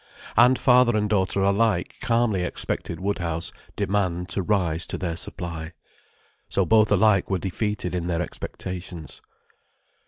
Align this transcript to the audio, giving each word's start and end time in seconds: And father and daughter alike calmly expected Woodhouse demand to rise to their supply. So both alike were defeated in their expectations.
And 0.35 0.57
father 0.57 0.97
and 0.97 1.07
daughter 1.07 1.43
alike 1.43 1.97
calmly 2.01 2.41
expected 2.41 2.99
Woodhouse 2.99 3.51
demand 3.75 4.29
to 4.29 4.41
rise 4.41 4.87
to 4.87 4.97
their 4.97 5.15
supply. 5.15 5.73
So 6.49 6.65
both 6.65 6.91
alike 6.91 7.29
were 7.29 7.37
defeated 7.37 7.93
in 7.93 8.07
their 8.07 8.23
expectations. 8.23 9.21